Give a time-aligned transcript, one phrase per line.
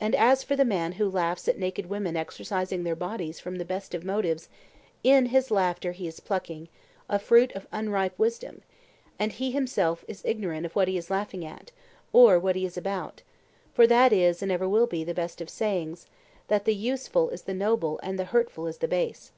[0.00, 3.64] And as for the man who laughs at naked women exercising their bodies from the
[3.64, 4.48] best of motives,
[5.04, 6.66] in his laughter he is plucking
[7.08, 8.62] 'A fruit of unripe wisdom,'
[9.20, 11.70] and he himself is ignorant of what he is laughing at,
[12.12, 16.08] or what he is about;—for that is, and ever will be, the best of sayings,
[16.48, 19.30] That the useful is the noble and the hurtful is the base.